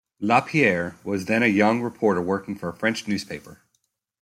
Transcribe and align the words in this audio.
Lapierre 0.19 0.95
was 1.03 1.25
then 1.25 1.43
a 1.43 1.45
young 1.45 1.79
reporter 1.83 2.23
working 2.23 2.55
for 2.55 2.69
a 2.69 2.75
French 2.75 3.07
newspaper. 3.07 3.61